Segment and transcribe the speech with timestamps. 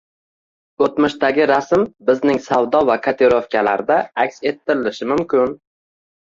[0.85, 5.57] O'tmishdagi rasm bizning savdo va kotirovkalarda aks ettirilishi mumkin